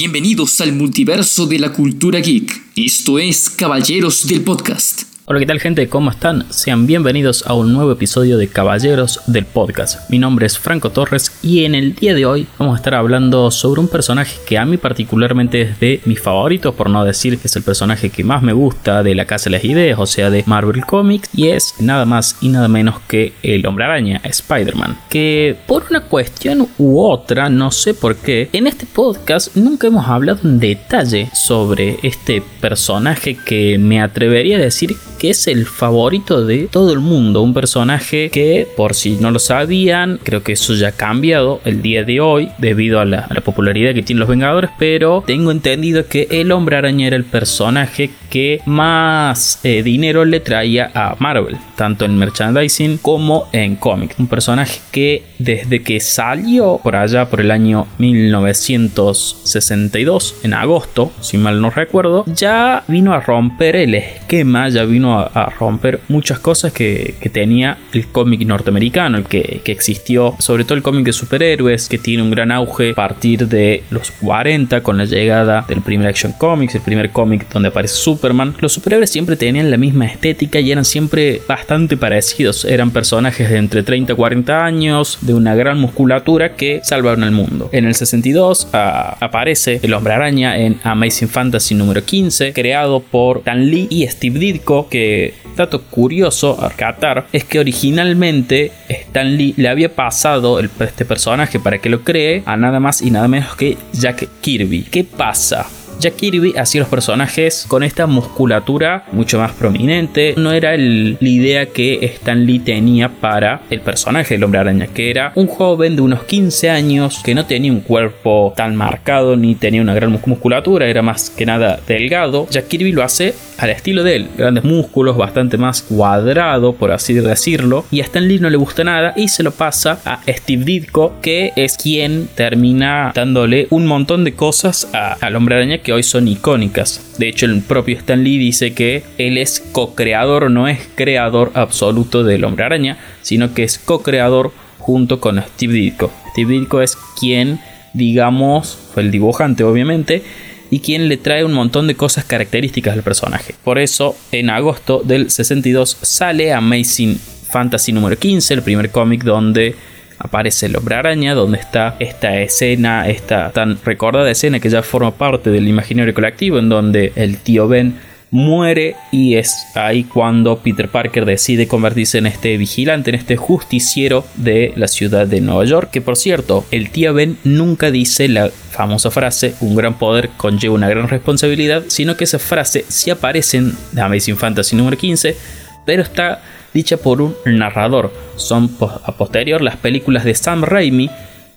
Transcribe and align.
Bienvenidos 0.00 0.58
al 0.62 0.72
multiverso 0.72 1.44
de 1.44 1.58
la 1.58 1.74
cultura 1.74 2.20
geek. 2.20 2.62
Esto 2.74 3.18
es 3.18 3.50
Caballeros 3.50 4.26
del 4.26 4.40
Podcast. 4.40 5.09
Hola, 5.30 5.38
¿qué 5.38 5.46
tal 5.46 5.60
gente? 5.60 5.88
¿Cómo 5.88 6.10
están? 6.10 6.44
Sean 6.50 6.88
bienvenidos 6.88 7.46
a 7.46 7.54
un 7.54 7.72
nuevo 7.72 7.92
episodio 7.92 8.36
de 8.36 8.48
Caballeros 8.48 9.20
del 9.28 9.46
Podcast. 9.46 10.10
Mi 10.10 10.18
nombre 10.18 10.44
es 10.44 10.58
Franco 10.58 10.90
Torres 10.90 11.38
y 11.40 11.62
en 11.62 11.76
el 11.76 11.94
día 11.94 12.14
de 12.14 12.26
hoy 12.26 12.48
vamos 12.58 12.74
a 12.74 12.78
estar 12.78 12.96
hablando 12.96 13.52
sobre 13.52 13.80
un 13.80 13.86
personaje 13.86 14.40
que 14.44 14.58
a 14.58 14.64
mí 14.64 14.76
particularmente 14.76 15.62
es 15.62 15.78
de 15.78 16.00
mis 16.04 16.20
favoritos, 16.20 16.74
por 16.74 16.90
no 16.90 17.04
decir 17.04 17.38
que 17.38 17.46
es 17.46 17.54
el 17.54 17.62
personaje 17.62 18.10
que 18.10 18.24
más 18.24 18.42
me 18.42 18.52
gusta 18.52 19.04
de 19.04 19.14
la 19.14 19.24
Casa 19.24 19.44
de 19.44 19.50
las 19.50 19.64
Ideas, 19.64 20.00
o 20.00 20.06
sea, 20.06 20.30
de 20.30 20.42
Marvel 20.48 20.84
Comics, 20.84 21.30
y 21.32 21.50
es 21.50 21.76
nada 21.78 22.06
más 22.06 22.36
y 22.40 22.48
nada 22.48 22.66
menos 22.66 22.98
que 23.06 23.32
el 23.44 23.64
Hombre 23.66 23.84
Araña, 23.84 24.20
Spider-Man. 24.24 24.98
Que 25.08 25.56
por 25.68 25.84
una 25.90 26.00
cuestión 26.00 26.66
u 26.76 27.00
otra, 27.00 27.48
no 27.48 27.70
sé 27.70 27.94
por 27.94 28.16
qué, 28.16 28.50
en 28.52 28.66
este 28.66 28.84
podcast 28.84 29.54
nunca 29.54 29.86
hemos 29.86 30.08
hablado 30.08 30.40
en 30.42 30.58
detalle 30.58 31.30
sobre 31.32 32.00
este 32.02 32.42
personaje 32.60 33.36
que 33.36 33.78
me 33.78 34.02
atrevería 34.02 34.56
a 34.56 34.60
decir 34.60 34.96
que 35.20 35.30
es 35.30 35.46
el 35.48 35.66
favorito 35.66 36.46
de 36.46 36.66
todo 36.66 36.94
el 36.94 37.00
mundo. 37.00 37.42
Un 37.42 37.52
personaje 37.52 38.30
que, 38.30 38.66
por 38.74 38.94
si 38.94 39.18
no 39.18 39.30
lo 39.30 39.38
sabían, 39.38 40.18
creo 40.22 40.42
que 40.42 40.52
eso 40.52 40.74
ya 40.74 40.88
ha 40.88 40.92
cambiado 40.92 41.60
el 41.66 41.82
día 41.82 42.04
de 42.04 42.20
hoy 42.20 42.48
debido 42.56 43.00
a 43.00 43.04
la, 43.04 43.28
popularidad 43.44 43.92
que 43.92 44.02
tienen 44.02 44.20
los 44.20 44.28
Vengadores, 44.30 44.70
pero 44.78 45.22
tengo 45.26 45.50
entendido 45.50 46.06
que 46.06 46.26
el 46.30 46.52
hombre 46.52 46.76
araña 46.76 47.06
era 47.06 47.16
el 47.16 47.24
personaje 47.24 48.10
que 48.30 48.62
más 48.64 49.60
eh, 49.64 49.82
dinero 49.82 50.24
le 50.24 50.40
traía 50.40 50.90
a 50.94 51.16
Marvel, 51.18 51.58
tanto 51.76 52.06
en 52.06 52.16
merchandising 52.16 52.96
como 52.98 53.48
en 53.52 53.74
cómics. 53.76 54.14
Un 54.18 54.28
personaje 54.28 54.80
que 54.90 55.24
desde 55.38 55.82
que 55.82 56.00
salió 56.00 56.80
por 56.82 56.96
allá 56.96 57.28
por 57.28 57.40
el 57.40 57.50
año 57.50 57.86
1962, 57.98 60.36
en 60.44 60.54
agosto, 60.54 61.12
si 61.20 61.36
mal 61.36 61.60
no 61.60 61.68
recuerdo, 61.70 62.24
ya 62.26 62.84
vino 62.88 63.12
a 63.12 63.20
romper 63.20 63.76
el 63.76 63.94
esquema, 63.94 64.68
ya 64.68 64.84
vino 64.84 65.18
a, 65.18 65.50
romper 65.58 66.00
muchas 66.08 66.38
cosas 66.38 66.72
que, 66.72 67.16
tenía 67.32 67.78
el 67.92 68.06
cómic 68.08 68.46
norteamericano, 68.46 69.18
el 69.18 69.24
que, 69.24 69.60
existió, 69.66 70.36
sobre 70.38 70.64
todo 70.64 70.74
el 70.74 70.82
cómic 70.82 71.04
de 71.04 71.12
superhéroes, 71.12 71.88
que 71.88 71.98
tiene 71.98 72.22
un 72.22 72.30
gran 72.30 72.52
auge 72.52 72.90
a 72.90 72.94
partir 72.94 73.48
de 73.48 73.82
los 73.90 74.10
40 74.10 74.82
con 74.82 74.98
la 74.98 75.04
llegada 75.04 75.64
del 75.68 75.80
primer 75.80 76.08
Action 76.08 76.32
Comics, 76.32 76.74
el 76.74 76.82
primer 76.82 77.10
cómic 77.10 77.48
donde 77.50 77.68
aparece 77.68 77.94
Superman. 77.94 78.19
Los 78.60 78.72
superhéroes 78.72 79.10
siempre 79.10 79.36
tenían 79.36 79.70
la 79.70 79.76
misma 79.76 80.06
estética 80.06 80.60
y 80.60 80.70
eran 80.70 80.84
siempre 80.84 81.40
bastante 81.48 81.96
parecidos. 81.96 82.64
Eran 82.64 82.90
personajes 82.90 83.48
de 83.48 83.56
entre 83.56 83.82
30 83.82 84.12
y 84.12 84.16
40 84.16 84.64
años, 84.64 85.18
de 85.22 85.34
una 85.34 85.54
gran 85.54 85.78
musculatura 85.78 86.54
que 86.54 86.80
salvaron 86.84 87.24
al 87.24 87.32
mundo. 87.32 87.68
En 87.72 87.86
el 87.86 87.94
62 87.94 88.68
ah, 88.72 89.16
aparece 89.20 89.80
el 89.82 89.94
hombre 89.94 90.12
araña 90.12 90.58
en 90.58 90.78
Amazing 90.82 91.28
Fantasy 91.28 91.74
número 91.74 92.04
15, 92.04 92.52
creado 92.52 93.00
por 93.00 93.38
Stan 93.38 93.64
Lee 93.64 93.86
y 93.90 94.06
Steve 94.06 94.38
Ditko, 94.38 94.88
que 94.88 95.34
dato 95.56 95.82
curioso 95.82 96.62
a 96.62 96.70
catar 96.70 97.26
es 97.32 97.44
que 97.44 97.58
originalmente 97.58 98.72
Stan 98.88 99.36
Lee 99.36 99.54
le 99.56 99.68
había 99.68 99.94
pasado 99.94 100.60
este 100.60 101.04
personaje 101.04 101.60
para 101.60 101.78
que 101.78 101.88
lo 101.88 102.02
cree 102.02 102.42
a 102.46 102.56
nada 102.56 102.80
más 102.80 103.02
y 103.02 103.10
nada 103.10 103.28
menos 103.28 103.56
que 103.56 103.76
Jack 103.92 104.28
Kirby. 104.40 104.82
¿Qué 104.84 105.04
pasa? 105.04 105.66
Jack 106.00 106.16
Kirby 106.16 106.54
hacía 106.56 106.80
los 106.80 106.88
personajes 106.88 107.66
con 107.68 107.82
esta 107.82 108.06
musculatura 108.06 109.04
mucho 109.12 109.38
más 109.38 109.52
prominente. 109.52 110.32
No 110.38 110.50
era 110.52 110.74
la 110.74 111.16
idea 111.20 111.66
que 111.66 112.02
Stan 112.02 112.46
Lee 112.46 112.58
tenía 112.58 113.10
para 113.10 113.60
el 113.68 113.82
personaje 113.82 114.34
del 114.34 114.44
hombre 114.44 114.60
araña, 114.60 114.86
que 114.86 115.10
era 115.10 115.32
un 115.34 115.46
joven 115.46 115.96
de 115.96 116.02
unos 116.02 116.24
15 116.24 116.70
años 116.70 117.20
que 117.22 117.34
no 117.34 117.44
tenía 117.44 117.70
un 117.70 117.80
cuerpo 117.80 118.54
tan 118.56 118.76
marcado 118.76 119.36
ni 119.36 119.54
tenía 119.54 119.82
una 119.82 119.92
gran 119.92 120.10
musculatura, 120.10 120.86
era 120.86 121.02
más 121.02 121.28
que 121.28 121.44
nada 121.44 121.78
delgado. 121.86 122.46
Jack 122.50 122.68
Kirby 122.68 122.92
lo 122.92 123.02
hace 123.02 123.34
al 123.60 123.70
estilo 123.70 124.02
de 124.02 124.16
él, 124.16 124.28
grandes 124.36 124.64
músculos, 124.64 125.16
bastante 125.16 125.58
más 125.58 125.82
cuadrado, 125.82 126.74
por 126.74 126.92
así 126.92 127.14
decirlo. 127.14 127.84
Y 127.90 128.00
a 128.00 128.04
Stan 128.04 128.26
Lee 128.26 128.38
no 128.38 128.50
le 128.50 128.56
gusta 128.56 128.84
nada 128.84 129.12
y 129.16 129.28
se 129.28 129.42
lo 129.42 129.50
pasa 129.52 130.00
a 130.04 130.20
Steve 130.26 130.64
Ditko, 130.64 131.20
que 131.20 131.52
es 131.56 131.76
quien 131.76 132.28
termina 132.34 133.12
dándole 133.14 133.66
un 133.70 133.86
montón 133.86 134.24
de 134.24 134.34
cosas 134.34 134.88
al 134.92 135.36
hombre 135.36 135.56
araña 135.56 135.78
que 135.78 135.92
hoy 135.92 136.02
son 136.02 136.28
icónicas. 136.28 137.14
De 137.18 137.28
hecho, 137.28 137.46
el 137.46 137.60
propio 137.60 137.96
Stan 137.98 138.24
Lee 138.24 138.38
dice 138.38 138.72
que 138.72 139.02
él 139.18 139.36
es 139.36 139.60
co-creador, 139.72 140.50
no 140.50 140.68
es 140.68 140.80
creador 140.94 141.52
absoluto 141.54 142.24
del 142.24 142.44
Hombre 142.44 142.64
Araña, 142.64 142.98
sino 143.20 143.52
que 143.52 143.62
es 143.62 143.78
co-creador 143.78 144.52
junto 144.78 145.20
con 145.20 145.38
Steve 145.40 145.74
Ditko. 145.74 146.10
Steve 146.32 146.54
Ditko 146.54 146.80
es 146.80 146.96
quien, 147.18 147.60
digamos, 147.92 148.78
fue 148.94 149.02
el 149.02 149.10
dibujante 149.10 149.64
obviamente, 149.64 150.22
y 150.70 150.80
quien 150.80 151.08
le 151.08 151.16
trae 151.16 151.44
un 151.44 151.52
montón 151.52 151.86
de 151.86 151.96
cosas 151.96 152.24
características 152.24 152.94
del 152.94 153.02
personaje. 153.02 153.54
Por 153.64 153.78
eso, 153.78 154.16
en 154.32 154.50
agosto 154.50 155.02
del 155.04 155.30
62 155.30 155.98
sale 156.02 156.52
Amazing 156.52 157.18
Fantasy 157.18 157.92
número 157.92 158.16
15, 158.16 158.54
el 158.54 158.62
primer 158.62 158.90
cómic 158.90 159.24
donde 159.24 159.74
aparece 160.18 160.66
el 160.66 160.76
hombre 160.76 160.94
araña, 160.94 161.34
donde 161.34 161.58
está 161.58 161.96
esta 161.98 162.38
escena, 162.40 163.08
esta 163.08 163.50
tan 163.50 163.78
recordada 163.84 164.30
escena 164.30 164.60
que 164.60 164.68
ya 164.68 164.82
forma 164.82 165.12
parte 165.12 165.50
del 165.50 165.66
imaginario 165.66 166.14
colectivo, 166.14 166.58
en 166.58 166.68
donde 166.68 167.12
el 167.16 167.38
tío 167.38 167.66
Ben 167.66 167.94
muere 168.30 168.96
y 169.10 169.34
es 169.34 169.66
ahí 169.74 170.04
cuando 170.04 170.58
Peter 170.58 170.88
Parker 170.88 171.24
decide 171.24 171.66
convertirse 171.66 172.18
en 172.18 172.26
este 172.26 172.56
vigilante, 172.56 173.10
en 173.10 173.16
este 173.16 173.36
justiciero 173.36 174.24
de 174.36 174.72
la 174.76 174.88
ciudad 174.88 175.26
de 175.26 175.40
Nueva 175.40 175.64
York, 175.64 175.90
que 175.90 176.00
por 176.00 176.16
cierto, 176.16 176.64
el 176.70 176.90
tío 176.90 177.12
Ben 177.12 177.38
nunca 177.44 177.90
dice 177.90 178.28
la 178.28 178.50
famosa 178.50 179.10
frase, 179.10 179.54
un 179.60 179.74
gran 179.74 179.98
poder 179.98 180.30
conlleva 180.36 180.74
una 180.74 180.88
gran 180.88 181.08
responsabilidad, 181.08 181.84
sino 181.88 182.16
que 182.16 182.24
esa 182.24 182.38
frase 182.38 182.84
sí 182.88 183.10
aparece 183.10 183.58
en 183.58 183.74
Amazing 183.98 184.36
Fantasy 184.36 184.76
número 184.76 184.96
15, 184.96 185.36
pero 185.84 186.02
está 186.02 186.42
dicha 186.72 186.96
por 186.96 187.20
un 187.20 187.34
narrador. 187.46 188.12
Son 188.36 188.70
a 188.80 189.16
posterior 189.16 189.60
las 189.60 189.76
películas 189.76 190.24
de 190.24 190.34
Sam 190.34 190.62
Raimi 190.62 191.10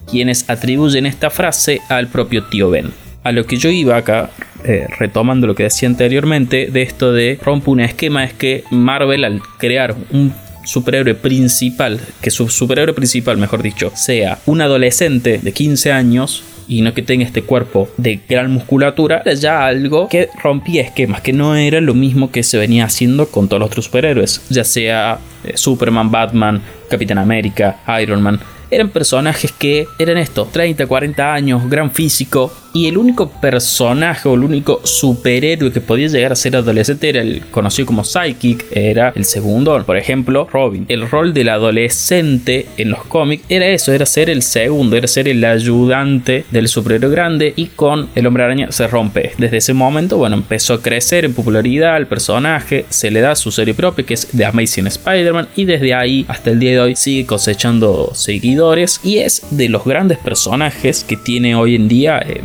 quienes 0.10 0.50
atribuyen 0.50 1.06
esta 1.06 1.30
frase 1.30 1.82
al 1.90 2.08
propio 2.08 2.44
tío 2.46 2.70
Ben. 2.70 2.92
A 3.24 3.32
lo 3.32 3.46
que 3.46 3.58
yo 3.58 3.70
iba 3.70 3.96
acá, 3.96 4.32
eh, 4.64 4.88
retomando 4.98 5.48
lo 5.48 5.56
que 5.56 5.64
decía 5.64 5.90
anteriormente, 5.90 6.68
de 6.72 6.82
esto 6.82 7.12
de 7.12 7.40
rompe 7.42 7.70
un 7.70 7.80
esquema, 7.80 8.24
es 8.24 8.34
que 8.34 8.64
Marvel 8.72 9.24
al 9.24 9.42
crear 9.58 9.96
un 10.12 10.34
superhéroe 10.66 11.16
principal, 11.16 12.00
que 12.22 12.32
su 12.32 12.50
superhéroe 12.50 12.94
principal, 12.94 13.38
mejor 13.38 13.62
dicho, 13.62 13.92
sea 13.96 14.40
un 14.46 14.62
adolescente 14.62 15.40
de 15.40 15.52
15 15.52 15.92
años, 15.92 16.44
y 16.68 16.82
no 16.82 16.94
que 16.94 17.02
tenga 17.02 17.26
este 17.26 17.44
cuerpo 17.44 17.90
de 17.98 18.22
gran 18.28 18.52
musculatura, 18.52 19.22
era 19.26 19.34
ya 19.34 19.66
algo 19.66 20.08
que 20.08 20.30
rompía 20.42 20.82
esquemas, 20.82 21.22
que 21.22 21.34
no 21.34 21.56
era 21.56 21.82
lo 21.82 21.94
mismo 21.94 22.32
que 22.32 22.44
se 22.44 22.58
venía 22.58 22.86
haciendo 22.86 23.28
con 23.28 23.48
todos 23.48 23.60
los 23.60 23.68
otros 23.68 23.86
superhéroes, 23.86 24.42
ya 24.50 24.64
sea 24.64 25.20
eh, 25.44 25.54
Superman, 25.56 26.12
Batman, 26.12 26.62
Capitán 26.90 27.18
América, 27.18 27.80
Iron 28.02 28.22
Man. 28.22 28.40
Eran 28.74 28.90
personajes 28.90 29.52
que 29.52 29.88
eran 30.00 30.18
esto, 30.18 30.50
30, 30.52 30.88
40 30.88 31.32
años, 31.32 31.70
gran 31.70 31.92
físico, 31.92 32.52
y 32.74 32.88
el 32.88 32.98
único 32.98 33.30
personaje 33.30 34.28
o 34.28 34.34
el 34.34 34.44
único 34.44 34.82
superhéroe 34.84 35.72
que 35.72 35.80
podía 35.80 36.08
llegar 36.08 36.32
a 36.32 36.36
ser 36.36 36.56
adolescente 36.56 37.08
era 37.08 37.22
el 37.22 37.44
conocido 37.52 37.86
como 37.86 38.04
Psychic, 38.04 38.66
era 38.72 39.14
el 39.16 39.26
segundo, 39.26 39.84
por 39.86 39.96
ejemplo, 39.96 40.48
Robin. 40.52 40.86
El 40.90 41.08
rol 41.08 41.34
del 41.36 41.50
adolescente 41.50 42.66
en 42.78 42.90
los 42.90 43.04
cómics 43.06 43.46
era 43.48 43.68
eso, 43.68 43.94
era 43.94 44.08
ser 44.08 44.32
el 44.32 44.42
segundo, 44.42 44.98
era 44.98 45.08
ser 45.08 45.28
el 45.28 45.46
ayudante 45.46 46.46
del 46.50 46.68
superhéroe 46.68 47.12
grande 47.12 47.54
y 47.56 47.68
con 47.68 48.10
el 48.16 48.26
hombre 48.26 48.44
araña 48.44 48.72
se 48.72 48.88
rompe. 48.88 49.34
Desde 49.38 49.58
ese 49.58 49.74
momento, 49.74 50.18
bueno, 50.18 50.36
empezó 50.36 50.74
a 50.74 50.82
crecer 50.82 51.26
en 51.26 51.36
popularidad 51.36 51.98
el 51.98 52.08
personaje, 52.08 52.86
se 52.90 53.12
le 53.12 53.22
da 53.22 53.36
su 53.36 53.52
serie 53.52 53.76
propia 53.76 54.04
que 54.04 54.16
es 54.16 54.28
The 54.36 54.46
Amazing 54.46 54.88
Spider-Man 54.88 55.50
y 55.56 55.66
desde 55.66 55.94
ahí 55.94 56.26
hasta 56.28 56.50
el 56.50 56.60
día 56.60 56.72
de 56.72 56.80
hoy 56.80 56.96
sigue 56.96 57.28
cosechando 57.28 58.12
y 59.04 59.18
es 59.18 59.46
de 59.52 59.68
los 59.68 59.84
grandes 59.84 60.18
personajes 60.20 61.04
que 61.04 61.18
tiene 61.18 61.54
hoy 61.54 61.76
en 61.76 61.90
día 61.90 62.20
eh, 62.26 62.42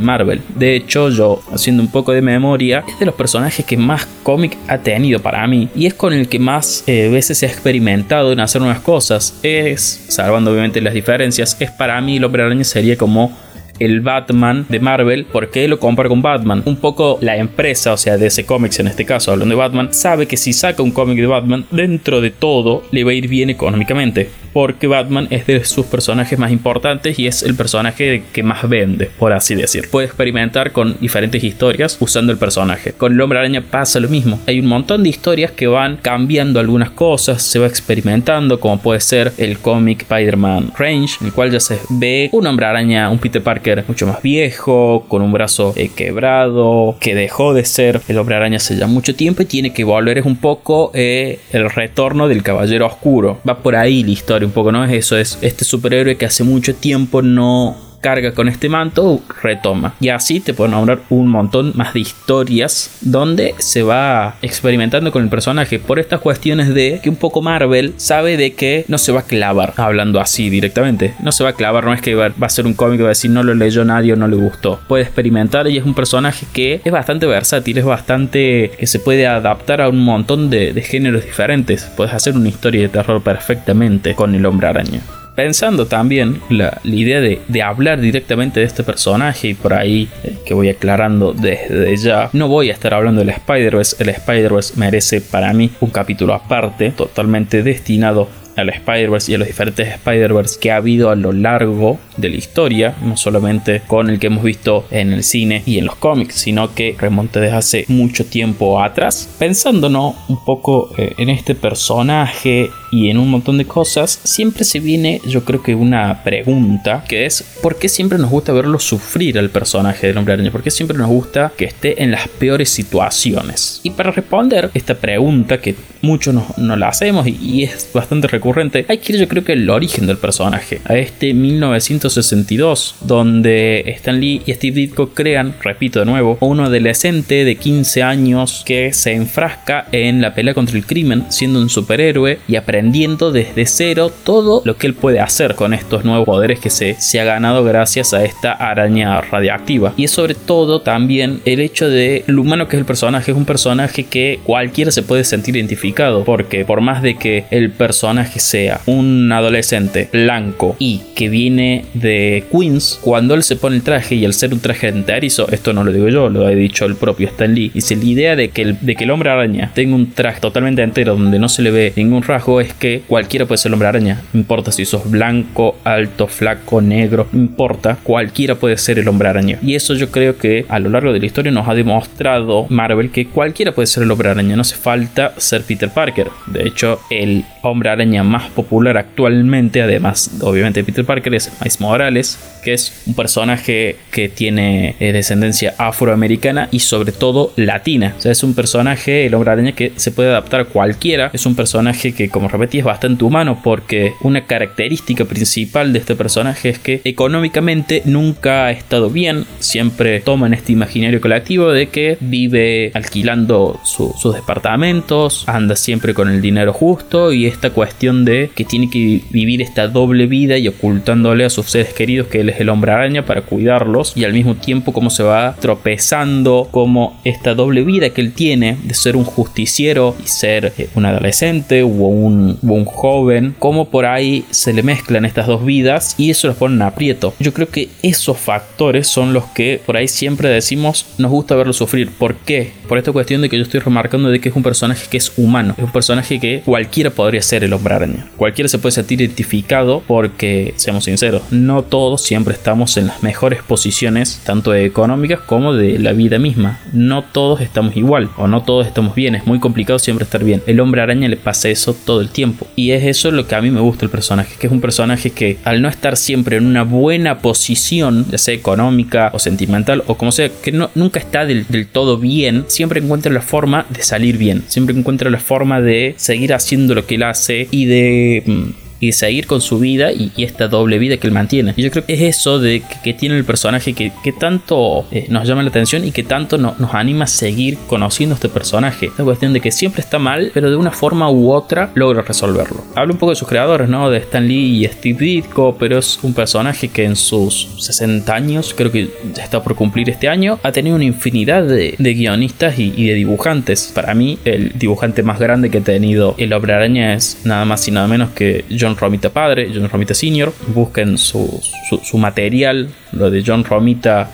de 0.55 0.75
hecho, 0.75 1.09
yo, 1.09 1.41
haciendo 1.53 1.81
un 1.81 1.89
poco 1.89 2.11
de 2.11 2.21
memoria, 2.21 2.83
es 2.87 2.99
de 2.99 3.05
los 3.05 3.15
personajes 3.15 3.65
que 3.65 3.77
más 3.77 4.05
cómic 4.23 4.57
ha 4.67 4.79
tenido 4.79 5.21
para 5.21 5.47
mí. 5.47 5.69
Y 5.75 5.85
es 5.85 5.93
con 5.93 6.11
el 6.11 6.27
que 6.27 6.39
más 6.39 6.83
eh, 6.87 7.09
veces 7.09 7.37
se 7.37 7.45
ha 7.45 7.49
experimentado 7.49 8.33
en 8.33 8.41
hacer 8.41 8.61
nuevas 8.61 8.81
cosas. 8.81 9.39
Es, 9.43 10.05
salvando 10.09 10.51
obviamente 10.51 10.81
las 10.81 10.93
diferencias, 10.93 11.55
es 11.59 11.71
para 11.71 12.01
mí 12.01 12.17
el 12.17 12.23
hombre 12.25 12.43
araña 12.43 12.65
sería 12.65 12.97
como 12.97 13.37
el 13.79 14.01
Batman 14.01 14.65
de 14.67 14.79
Marvel, 14.79 15.25
¿por 15.25 15.49
qué 15.49 15.67
lo 15.67 15.79
compara 15.79 16.09
con 16.09 16.21
Batman? 16.21 16.63
Un 16.65 16.75
poco 16.75 17.17
la 17.21 17.37
empresa, 17.37 17.93
o 17.93 17.97
sea, 17.97 18.17
de 18.17 18.27
ese 18.27 18.45
cómics 18.45 18.79
en 18.79 18.87
este 18.87 19.05
caso, 19.05 19.31
hablando 19.31 19.55
de 19.55 19.59
Batman, 19.59 19.93
sabe 19.93 20.27
que 20.27 20.37
si 20.37 20.51
saca 20.51 20.83
un 20.83 20.91
cómic 20.91 21.17
de 21.17 21.27
Batman, 21.27 21.65
dentro 21.71 22.19
de 22.19 22.31
todo 22.31 22.83
le 22.91 23.03
va 23.03 23.11
a 23.11 23.13
ir 23.13 23.27
bien 23.27 23.49
económicamente 23.49 24.29
porque 24.53 24.87
Batman 24.87 25.27
es 25.29 25.45
de 25.47 25.63
sus 25.65 25.85
personajes 25.85 26.37
más 26.39 26.51
importantes 26.51 27.19
y 27.19 27.27
es 27.27 27.43
el 27.43 27.55
personaje 27.55 28.23
que 28.31 28.43
más 28.43 28.67
vende, 28.67 29.09
por 29.17 29.33
así 29.33 29.55
decir. 29.55 29.89
Puede 29.89 30.07
experimentar 30.07 30.71
con 30.71 30.97
diferentes 30.99 31.43
historias 31.43 31.97
usando 31.99 32.31
el 32.31 32.37
personaje. 32.37 32.93
Con 32.93 33.13
el 33.13 33.21
hombre 33.21 33.39
araña 33.39 33.61
pasa 33.61 33.99
lo 33.99 34.09
mismo. 34.09 34.39
Hay 34.47 34.59
un 34.59 34.67
montón 34.67 35.03
de 35.03 35.09
historias 35.09 35.51
que 35.51 35.67
van 35.67 35.97
cambiando 35.97 36.59
algunas 36.59 36.91
cosas, 36.91 37.41
se 37.41 37.59
va 37.59 37.67
experimentando, 37.67 38.59
como 38.59 38.79
puede 38.79 38.99
ser 38.99 39.33
el 39.37 39.59
cómic 39.59 40.01
Spider-Man 40.01 40.71
Range, 40.77 41.17
en 41.21 41.27
el 41.27 41.33
cual 41.33 41.51
ya 41.51 41.59
se 41.59 41.79
ve 41.89 42.29
un 42.31 42.47
hombre 42.47 42.65
araña, 42.65 43.09
un 43.09 43.19
Peter 43.19 43.41
Parker 43.41 43.83
mucho 43.87 44.07
más 44.07 44.21
viejo, 44.21 45.05
con 45.07 45.21
un 45.21 45.31
brazo 45.31 45.73
eh, 45.75 45.89
quebrado, 45.95 46.95
que 46.99 47.15
dejó 47.15 47.53
de 47.53 47.65
ser 47.65 48.01
el 48.07 48.17
hombre 48.17 48.35
araña 48.35 48.57
hace 48.57 48.77
ya 48.77 48.87
mucho 48.87 49.15
tiempo 49.15 49.43
y 49.43 49.45
tiene 49.45 49.73
que 49.73 49.83
volver. 49.83 50.17
Es 50.17 50.25
un 50.25 50.37
poco 50.37 50.91
eh, 50.93 51.39
el 51.51 51.69
retorno 51.69 52.27
del 52.27 52.43
caballero 52.43 52.87
oscuro. 52.87 53.39
Va 53.47 53.59
por 53.59 53.75
ahí 53.75 54.03
la 54.03 54.11
historia 54.11 54.38
un 54.45 54.51
poco, 54.51 54.71
¿no? 54.71 54.83
Es 54.85 54.91
eso, 54.91 55.17
es 55.17 55.37
este 55.41 55.65
superhéroe 55.65 56.17
que 56.17 56.25
hace 56.25 56.43
mucho 56.43 56.75
tiempo 56.75 57.21
no 57.21 57.88
carga 58.01 58.31
con 58.33 58.47
este 58.47 58.69
manto, 58.69 59.21
retoma. 59.41 59.93
Y 59.99 60.09
así 60.09 60.39
te 60.39 60.53
puedo 60.53 60.71
nombrar 60.71 60.99
un 61.09 61.27
montón 61.27 61.73
más 61.75 61.93
de 61.93 62.01
historias 62.01 62.97
donde 63.01 63.55
se 63.57 63.83
va 63.83 64.35
experimentando 64.41 65.11
con 65.11 65.23
el 65.23 65.29
personaje 65.29 65.79
por 65.79 65.99
estas 65.99 66.19
cuestiones 66.19 66.73
de 66.73 66.99
que 67.03 67.09
un 67.09 67.15
poco 67.15 67.41
Marvel 67.41 67.93
sabe 67.97 68.37
de 68.37 68.53
que 68.53 68.85
no 68.87 68.97
se 68.97 69.11
va 69.11 69.21
a 69.21 69.25
clavar 69.25 69.73
hablando 69.77 70.19
así 70.19 70.49
directamente. 70.49 71.13
No 71.21 71.31
se 71.31 71.43
va 71.43 71.51
a 71.51 71.53
clavar, 71.53 71.83
no 71.83 71.93
es 71.93 72.01
que 72.01 72.15
va, 72.15 72.31
a 72.39 72.49
ser 72.49 72.65
un 72.65 72.73
cómic 72.73 72.97
que 72.97 73.03
va 73.03 73.09
a 73.09 73.17
decir 73.17 73.31
no 73.31 73.43
lo 73.43 73.53
leyó 73.53 73.85
nadie 73.85 74.13
o 74.13 74.15
no 74.15 74.27
le 74.27 74.35
gustó. 74.35 74.79
Puede 74.87 75.03
experimentar 75.03 75.67
y 75.67 75.77
es 75.77 75.85
un 75.85 75.93
personaje 75.93 76.45
que 76.53 76.81
es 76.83 76.91
bastante 76.91 77.25
versátil, 77.25 77.77
es 77.77 77.85
bastante 77.85 78.71
que 78.77 78.87
se 78.87 78.99
puede 78.99 79.27
adaptar 79.27 79.81
a 79.81 79.89
un 79.89 80.03
montón 80.03 80.49
de, 80.49 80.73
de 80.73 80.81
géneros 80.81 81.25
diferentes. 81.25 81.83
Puedes 81.95 82.13
hacer 82.13 82.35
una 82.35 82.49
historia 82.49 82.81
de 82.81 82.89
terror 82.89 83.21
perfectamente 83.21 84.15
con 84.15 84.33
el 84.35 84.45
hombre 84.45 84.67
araña 84.67 85.01
pensando 85.39 85.85
también 85.85 86.41
la, 86.49 86.81
idea 86.83 87.21
de, 87.21 87.63
hablar 87.63 88.01
directamente 88.01 88.59
de 88.59 88.65
este 88.65 88.83
personaje 88.83 89.47
y 89.47 89.53
por 89.53 89.73
ahí 89.73 90.09
eh, 90.25 90.35
que 90.45 90.53
voy 90.53 90.67
aclarando 90.67 91.31
desde 91.31 91.95
ya, 91.95 92.29
no 92.33 92.49
voy 92.49 92.69
a 92.69 92.73
estar 92.73 92.93
hablando 92.93 93.21
del 93.21 93.29
Spider-Verse, 93.29 94.03
el 94.03 94.09
Spider-Verse 94.09 94.73
merece 94.75 95.21
para 95.21 95.53
mí 95.53 95.71
un 95.79 95.91
capítulo 95.91 96.33
aparte, 96.33 96.91
totalmente 96.91 97.63
destinado 97.63 98.27
al 98.59 98.69
Spider-Verse 98.69 99.31
y 99.31 99.35
a 99.35 99.37
los 99.37 99.47
diferentes 99.47 99.87
Spider-Verse 99.87 100.59
que 100.59 100.71
ha 100.71 100.77
habido 100.77 101.09
a 101.09 101.15
lo 101.15 101.31
largo 101.31 101.99
de 102.17 102.29
la 102.29 102.35
historia, 102.35 102.95
no 103.01 103.17
solamente 103.17 103.81
con 103.87 104.09
el 104.09 104.19
que 104.19 104.27
hemos 104.27 104.43
visto 104.43 104.85
en 104.91 105.13
el 105.13 105.23
cine 105.23 105.63
y 105.65 105.77
en 105.77 105.85
los 105.85 105.95
cómics, 105.95 106.35
sino 106.35 106.73
que 106.73 106.95
remonta 106.97 107.39
desde 107.39 107.55
hace 107.55 107.85
mucho 107.87 108.25
tiempo 108.25 108.81
atrás. 108.81 109.29
Pensándonos 109.39 110.15
un 110.27 110.43
poco 110.43 110.91
eh, 110.97 111.13
en 111.17 111.29
este 111.29 111.55
personaje 111.55 112.69
y 112.91 113.09
en 113.09 113.17
un 113.17 113.29
montón 113.29 113.57
de 113.57 113.65
cosas, 113.65 114.19
siempre 114.23 114.63
se 114.63 114.79
viene, 114.79 115.21
yo 115.27 115.45
creo 115.45 115.61
que 115.61 115.75
una 115.75 116.23
pregunta 116.23 117.03
que 117.07 117.25
es: 117.25 117.43
¿por 117.61 117.77
qué 117.77 117.87
siempre 117.89 118.17
nos 118.17 118.29
gusta 118.29 118.51
verlo 118.51 118.79
sufrir 118.79 119.37
al 119.37 119.49
personaje 119.49 120.07
del 120.07 120.17
hombre 120.17 120.33
araña? 120.33 120.51
¿Por 120.51 120.63
qué 120.63 120.71
siempre 120.71 120.97
nos 120.97 121.07
gusta 121.07 121.51
que 121.55 121.65
esté 121.65 122.01
en 122.03 122.11
las 122.11 122.27
peores 122.27 122.69
situaciones? 122.69 123.81
Y 123.83 123.91
para 123.91 124.11
responder 124.11 124.71
esta 124.73 124.95
pregunta 124.95 125.59
que 125.59 125.75
muchos 126.01 126.33
no, 126.57 126.75
la 126.75 126.87
hacemos 126.87 127.27
y, 127.27 127.63
es 127.63 127.89
bastante 127.93 128.27
recurrente, 128.27 128.48
hay 128.57 128.97
que 128.97 129.13
ir 129.13 129.19
yo 129.19 129.27
creo 129.27 129.43
que 129.43 129.53
el 129.53 129.69
origen 129.69 130.07
del 130.07 130.17
personaje, 130.17 130.81
a 130.85 130.97
este 130.97 131.33
1962, 131.33 132.95
donde 133.01 133.83
Stan 133.87 134.19
Lee 134.19 134.41
y 134.45 134.53
Steve 134.53 134.75
Ditko 134.75 135.09
crean, 135.09 135.55
repito 135.61 135.99
de 135.99 136.05
nuevo, 136.05 136.37
un 136.41 136.59
adolescente 136.59 137.43
de 137.45 137.55
15 137.55 138.03
años 138.03 138.63
que 138.65 138.93
se 138.93 139.13
enfrasca 139.13 139.87
en 139.91 140.21
la 140.21 140.33
pelea 140.33 140.53
contra 140.53 140.77
el 140.77 140.85
crimen, 140.85 141.25
siendo 141.29 141.59
un 141.59 141.69
superhéroe 141.69 142.39
y 142.47 142.55
aprendiendo 142.55 143.31
desde 143.31 143.65
cero 143.65 144.11
todo 144.23 144.61
lo 144.65 144.77
que 144.77 144.87
él 144.87 144.93
puede 144.93 145.19
hacer 145.19 145.55
con 145.55 145.73
estos 145.73 146.05
nuevos 146.05 146.25
poderes 146.25 146.59
que 146.59 146.69
se, 146.69 146.95
se 146.99 147.19
ha 147.19 147.23
ganado 147.23 147.63
gracias 147.63 148.13
a 148.13 148.23
esta 148.23 148.51
araña 148.53 149.21
radiactiva. 149.21 149.93
Y 149.97 150.05
es 150.05 150.11
sobre 150.11 150.35
todo 150.35 150.81
también 150.81 151.41
el 151.45 151.59
hecho 151.59 151.89
de 151.89 152.23
lo 152.27 152.41
humano 152.41 152.67
que 152.67 152.75
es 152.75 152.79
el 152.79 152.85
personaje, 152.85 153.31
es 153.31 153.37
un 153.37 153.45
personaje 153.45 154.05
que 154.05 154.39
cualquiera 154.43 154.91
se 154.91 155.03
puede 155.03 155.23
sentir 155.23 155.55
identificado 155.55 156.23
porque 156.23 156.65
por 156.65 156.81
más 156.81 157.01
de 157.01 157.15
que 157.15 157.45
el 157.51 157.71
personaje 157.71 158.38
sea 158.39 158.81
un 158.85 159.31
adolescente 159.31 160.09
blanco 160.11 160.75
y 160.79 161.01
que 161.15 161.29
viene 161.29 161.85
de 161.93 162.43
Queens, 162.51 162.99
cuando 163.01 163.33
él 163.33 163.43
se 163.43 163.55
pone 163.55 163.75
el 163.75 163.83
traje 163.83 164.15
y 164.15 164.25
al 164.25 164.33
ser 164.33 164.53
un 164.53 164.59
traje 164.59 164.87
enterizo, 164.87 165.47
esto 165.51 165.73
no 165.73 165.83
lo 165.83 165.91
digo 165.91 166.09
yo, 166.09 166.29
lo 166.29 166.45
ha 166.45 166.51
dicho 166.51 166.85
el 166.85 166.95
propio 166.95 167.27
Stan 167.27 167.53
Lee, 167.53 167.71
dice 167.73 167.95
la 167.95 168.03
idea 168.05 168.35
de 168.35 168.49
que 168.49 168.61
el, 168.61 168.77
de 168.81 168.95
que 168.95 169.03
el 169.03 169.11
hombre 169.11 169.29
araña 169.29 169.71
tenga 169.73 169.95
un 169.95 170.11
traje 170.11 170.39
totalmente 170.39 170.81
entero 170.81 171.15
donde 171.15 171.39
no 171.39 171.49
se 171.49 171.61
le 171.61 171.71
ve 171.71 171.93
ningún 171.95 172.23
rasgo 172.23 172.61
es 172.61 172.73
que 172.73 173.01
cualquiera 173.07 173.45
puede 173.45 173.57
ser 173.57 173.69
el 173.69 173.73
hombre 173.73 173.89
araña, 173.89 174.21
no 174.33 174.39
importa 174.39 174.71
si 174.71 174.85
sos 174.85 175.09
blanco, 175.09 175.77
alto, 175.83 176.27
flaco, 176.27 176.81
negro, 176.81 177.27
no 177.31 177.39
importa, 177.39 177.97
cualquiera 178.03 178.55
puede 178.55 178.77
ser 178.77 178.99
el 178.99 179.07
hombre 179.07 179.29
araña. 179.29 179.59
Y 179.61 179.75
eso 179.75 179.93
yo 179.93 180.09
creo 180.11 180.37
que 180.37 180.65
a 180.69 180.79
lo 180.79 180.89
largo 180.89 181.13
de 181.13 181.19
la 181.19 181.25
historia 181.25 181.51
nos 181.51 181.67
ha 181.67 181.75
demostrado 181.75 182.65
Marvel 182.69 183.11
que 183.11 183.27
cualquiera 183.27 183.71
puede 183.71 183.87
ser 183.87 184.03
el 184.03 184.11
hombre 184.11 184.29
araña, 184.29 184.55
no 184.55 184.61
hace 184.61 184.75
falta 184.75 185.33
ser 185.37 185.63
Peter 185.63 185.89
Parker. 185.89 186.27
De 186.47 186.67
hecho, 186.67 186.99
el 187.09 187.43
hombre 187.61 187.89
araña 187.89 188.23
más 188.29 188.49
popular 188.49 188.97
actualmente, 188.97 189.81
además 189.81 190.31
obviamente 190.41 190.83
Peter 190.83 191.05
Parker, 191.05 191.33
es 191.35 191.51
Miles 191.59 191.81
Morales, 191.81 192.39
que 192.63 192.73
es 192.73 193.03
un 193.05 193.13
personaje 193.13 193.97
que 194.11 194.29
tiene 194.29 194.95
eh, 194.99 195.11
descendencia 195.11 195.75
afroamericana 195.77 196.69
y 196.71 196.79
sobre 196.79 197.11
todo 197.11 197.53
latina. 197.55 198.15
O 198.17 198.21
sea, 198.21 198.31
es 198.31 198.43
un 198.43 198.53
personaje, 198.53 199.25
el 199.25 199.33
hombre 199.33 199.51
araña, 199.51 199.71
que 199.73 199.93
se 199.95 200.11
puede 200.11 200.29
adaptar 200.29 200.61
a 200.61 200.65
cualquiera. 200.65 201.29
Es 201.33 201.45
un 201.45 201.55
personaje 201.55 202.13
que, 202.13 202.29
como 202.29 202.47
repetí, 202.47 202.79
es 202.79 202.85
bastante 202.85 203.23
humano 203.23 203.59
porque 203.63 204.13
una 204.21 204.45
característica 204.45 205.25
principal 205.25 205.93
de 205.93 205.99
este 205.99 206.15
personaje 206.15 206.69
es 206.69 206.79
que 206.79 207.01
económicamente 207.03 208.01
nunca 208.05 208.65
ha 208.65 208.71
estado 208.71 209.09
bien. 209.09 209.45
Siempre 209.59 210.19
toma 210.19 210.47
en 210.47 210.53
este 210.53 210.73
imaginario 210.73 211.21
colectivo 211.21 211.71
de 211.71 211.87
que 211.87 212.17
vive 212.19 212.91
alquilando 212.93 213.79
sus 213.83 214.33
departamentos, 214.33 215.43
anda 215.47 215.75
siempre 215.75 216.13
con 216.13 216.29
el 216.29 216.41
dinero 216.41 216.73
justo 216.73 217.31
y 217.31 217.45
esta 217.45 217.71
cuestión 217.71 218.08
de 218.09 218.49
que 218.55 218.65
tiene 218.65 218.89
que 218.89 219.21
vivir 219.29 219.61
esta 219.61 219.87
doble 219.87 220.27
vida 220.27 220.57
y 220.57 220.67
ocultándole 220.67 221.45
a 221.45 221.49
sus 221.49 221.69
seres 221.69 221.93
queridos 221.93 222.27
que 222.27 222.41
él 222.41 222.49
es 222.49 222.59
el 222.59 222.69
hombre 222.69 222.91
araña 222.91 223.25
para 223.25 223.41
cuidarlos 223.41 224.13
y 224.15 224.23
al 224.23 224.33
mismo 224.33 224.55
tiempo 224.55 224.93
como 224.93 225.09
se 225.09 225.23
va 225.23 225.55
tropezando 225.59 226.67
como 226.71 227.19
esta 227.23 227.53
doble 227.53 227.83
vida 227.83 228.09
que 228.09 228.21
él 228.21 228.33
tiene 228.33 228.77
de 228.83 228.93
ser 228.93 229.15
un 229.15 229.23
justiciero 229.23 230.15
y 230.23 230.27
ser 230.27 230.73
eh, 230.77 230.89
un 230.95 231.05
adolescente 231.05 231.83
o 231.83 231.87
un, 231.87 232.57
un 232.61 232.85
joven, 232.85 233.55
como 233.59 233.89
por 233.89 234.05
ahí 234.05 234.45
se 234.49 234.73
le 234.73 234.83
mezclan 234.83 235.25
estas 235.25 235.47
dos 235.47 235.65
vidas 235.65 236.15
y 236.17 236.29
eso 236.29 236.47
los 236.47 236.57
pone 236.57 236.75
en 236.75 236.81
aprieto. 236.81 237.33
Yo 237.39 237.53
creo 237.53 237.69
que 237.69 237.89
esos 238.03 238.37
factores 238.37 239.07
son 239.07 239.33
los 239.33 239.45
que 239.45 239.81
por 239.85 239.97
ahí 239.97 240.07
siempre 240.07 240.49
decimos 240.49 241.05
nos 241.17 241.31
gusta 241.31 241.55
verlo 241.55 241.73
sufrir. 241.73 242.09
¿Por 242.09 242.35
qué? 242.35 242.71
Por 242.89 242.97
esta 242.97 243.11
cuestión 243.11 243.41
de 243.41 243.49
que 243.49 243.57
yo 243.57 243.61
estoy 243.61 243.81
remarcando 243.81 244.29
de 244.29 244.41
que 244.41 244.49
es 244.49 244.55
un 244.55 244.63
personaje 244.63 245.05
que 245.09 245.17
es 245.17 245.31
humano 245.37 245.75
es 245.77 245.83
un 245.83 245.91
personaje 245.91 246.39
que 246.39 246.63
cualquiera 246.65 247.11
podría 247.11 247.41
ser 247.43 247.63
el 247.63 247.73
hombre 247.73 247.93
araña. 247.93 248.25
Cualquiera 248.35 248.67
se 248.67 248.79
puede 248.79 248.93
sentir 248.93 249.21
identificado 249.21 250.01
porque, 250.07 250.73
seamos 250.77 251.03
sinceros, 251.03 251.43
no 251.51 251.83
todos 251.83 252.23
siempre 252.23 252.53
estamos 252.53 252.97
en 252.97 253.07
las 253.07 253.21
mejores 253.21 253.61
posiciones, 253.61 254.41
tanto 254.43 254.73
económicas 254.73 255.39
como 255.39 255.75
de 255.75 255.99
la 255.99 256.13
vida 256.13 256.39
misma. 256.39 256.79
No 256.91 257.23
todos 257.23 257.61
estamos 257.61 257.95
igual 257.95 258.29
o 258.37 258.47
no 258.47 258.63
todos 258.63 258.87
estamos 258.87 259.13
bien. 259.13 259.35
Es 259.35 259.45
muy 259.45 259.59
complicado 259.59 259.99
siempre 259.99 260.23
estar 260.23 260.43
bien. 260.43 260.63
El 260.65 260.79
hombre 260.79 261.01
araña 261.01 261.27
le 261.27 261.37
pasa 261.37 261.69
eso 261.69 261.93
todo 261.93 262.21
el 262.21 262.29
tiempo. 262.29 262.65
Y 262.75 262.91
es 262.91 263.03
eso 263.03 263.29
lo 263.29 263.47
que 263.47 263.53
a 263.53 263.61
mí 263.61 263.69
me 263.69 263.81
gusta 263.81 264.05
el 264.05 264.11
personaje, 264.11 264.55
que 264.59 264.65
es 264.65 264.73
un 264.73 264.81
personaje 264.81 265.29
que 265.29 265.57
al 265.63 265.83
no 265.83 265.89
estar 265.89 266.17
siempre 266.17 266.57
en 266.57 266.65
una 266.65 266.83
buena 266.83 267.39
posición, 267.39 268.25
ya 268.31 268.39
sea 268.39 268.55
económica 268.55 269.29
o 269.33 269.39
sentimental 269.39 270.03
o 270.07 270.15
como 270.15 270.31
sea, 270.31 270.49
que 270.49 270.71
no, 270.71 270.89
nunca 270.95 271.19
está 271.19 271.45
del, 271.45 271.67
del 271.67 271.85
todo 271.85 272.17
bien, 272.17 272.65
siempre 272.79 273.01
encuentra 273.01 273.29
la 273.29 273.41
forma 273.41 273.85
de 273.89 274.01
salir 274.03 274.37
bien. 274.37 274.63
Siempre 274.67 274.97
encuentra 274.97 275.29
la 275.29 275.41
forma 275.41 275.81
de 275.81 276.13
seguir 276.15 276.53
haciendo 276.53 276.95
lo 276.95 277.05
que 277.05 277.15
él 277.15 277.23
hace 277.23 277.67
y 277.71 277.87
de 277.87 278.41
mm, 278.45 278.88
y 278.99 279.13
seguir 279.13 279.47
con 279.47 279.61
su 279.61 279.79
vida 279.79 280.11
y, 280.11 280.31
esta 280.37 280.67
doble 280.67 280.97
vida 280.99 281.17
que 281.17 281.27
él 281.27 281.33
mantiene. 281.33 281.73
Y 281.75 281.83
yo 281.83 281.91
creo 281.91 282.05
que 282.05 282.13
es 282.13 282.21
eso 282.21 282.59
de 282.59 282.81
que, 283.03 283.13
tiene 283.13 283.37
el 283.37 283.45
personaje 283.45 283.93
que, 283.93 284.11
tanto 284.39 285.05
eh, 285.11 285.25
nos 285.29 285.47
llama 285.47 285.63
la 285.63 285.69
atención 285.69 286.05
y 286.05 286.11
que 286.11 286.23
tanto 286.23 286.57
nos 286.57 286.93
anima 286.93 287.25
a 287.25 287.27
seguir 287.27 287.77
conociendo 287.87 288.35
este 288.35 288.47
personaje. 288.49 289.07
Esta 289.07 289.23
cuestión 289.23 289.53
de 289.53 289.59
que 289.59 289.71
siempre 289.71 290.01
está 290.01 290.19
mal, 290.19 290.51
pero 290.53 290.69
de 290.69 290.75
una 290.75 290.91
forma 290.91 291.29
u 291.29 291.51
otra 291.51 291.91
logra 291.95 292.21
resolverlo. 292.21 292.83
Hablo 292.95 293.13
un 293.13 293.19
poco 293.19 293.31
de 293.31 293.35
sus 293.35 293.47
creadores, 293.47 293.89
¿no? 293.89 294.09
De 294.09 294.19
Stan 294.19 294.47
Lee 294.47 294.83
y 294.83 294.85
Steve 294.85 295.17
Ditko, 295.19 295.75
pero 295.77 295.97
es 295.97 296.19
un 296.23 296.33
personaje 296.33 296.87
que 296.87 297.05
en 297.05 297.15
sus 297.15 297.69
60 297.79 298.33
años, 298.33 298.73
creo 298.75 298.91
que 298.91 299.09
ya 299.33 299.43
está 299.43 299.61
por 299.61 299.75
cumplir 299.75 300.09
este 300.09 300.29
año, 300.29 300.59
ha 300.63 300.71
tenido 300.71 300.95
una 300.95 301.05
infinidad 301.05 301.63
de, 301.63 301.95
guionistas 301.97 302.79
y, 302.79 303.07
de 303.07 303.13
dibujantes. 303.13 303.91
Para 303.93 304.13
mí, 304.13 304.37
el 304.45 304.71
dibujante 304.77 305.23
más 305.23 305.39
grande 305.39 305.69
que 305.69 305.79
ha 305.79 305.81
tenido 305.81 306.35
el 306.37 306.53
Obra 306.53 306.77
Araña 306.77 307.13
es 307.13 307.41
nada 307.43 307.65
más 307.65 307.87
y 307.87 307.91
nada 307.91 308.07
menos 308.07 308.29
que 308.29 308.65
John 308.77 308.88
John 308.89 308.97
Romita 308.97 309.29
padre, 309.29 309.69
John 309.73 309.87
Romita 309.87 310.13
senior. 310.13 310.51
Busquen 310.67 311.17
su, 311.17 311.61
su, 312.03 312.17
material, 312.17 312.89
lo 313.11 313.29
de 313.29 313.43
John 313.45 313.63
Romita 313.63 314.29